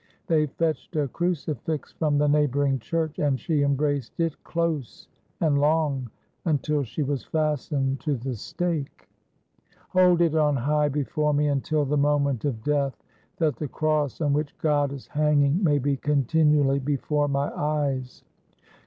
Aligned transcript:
They 0.25 0.47
fetched 0.47 0.95
a 0.95 1.07
Cruci 1.07 1.55
fix 1.59 1.91
from 1.91 2.17
the 2.17 2.27
neighboring 2.27 2.79
church, 2.79 3.19
and 3.19 3.39
she 3.39 3.61
embraced 3.61 4.19
it 4.19 4.35
''close 4.43 5.05
and 5.39 5.59
long" 5.59 6.09
until 6.43 6.81
she 6.81 7.03
was 7.03 7.23
fastened 7.23 7.99
to 7.99 8.15
the 8.17 8.35
stake. 8.35 9.07
"Hold 9.89 10.21
it 10.21 10.33
on 10.33 10.55
high 10.55 10.89
before 10.89 11.35
me 11.35 11.49
until 11.49 11.85
the 11.85 11.97
moment 11.97 12.45
of 12.45 12.63
death, 12.63 12.95
that 13.37 13.57
the 13.57 13.67
Cross 13.67 14.21
on 14.21 14.33
which 14.33 14.57
God 14.57 14.91
is 14.91 15.05
hanging 15.05 15.63
may 15.63 15.77
be 15.77 15.97
continually 15.97 16.79
before 16.79 17.27
my 17.27 17.51
eyes." 17.55 18.23